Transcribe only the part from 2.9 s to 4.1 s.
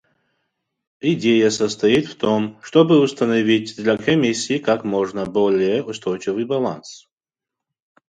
установить для